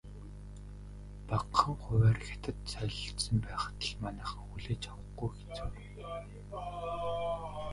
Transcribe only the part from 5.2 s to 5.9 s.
хэцүүднэ.